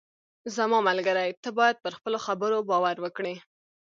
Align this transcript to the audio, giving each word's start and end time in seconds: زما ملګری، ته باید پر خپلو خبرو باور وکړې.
زما 0.55 0.79
ملګری، 0.87 1.29
ته 1.43 1.49
باید 1.57 1.75
پر 1.83 1.93
خپلو 1.97 2.17
خبرو 2.25 2.57
باور 2.69 2.95
وکړې. 3.01 3.35